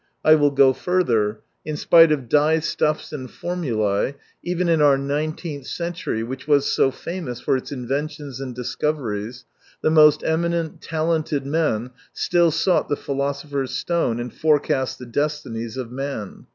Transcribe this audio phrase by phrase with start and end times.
[0.25, 4.97] I will go further: in spite of 175 dye stuffs and formulae, even in our
[4.97, 9.45] nine teenth century, which was so famous for its inventions and discoveries,
[9.83, 15.91] the most eminent, talented men still sought the philosopher's stone and forecast the destinies of
[15.91, 16.47] man.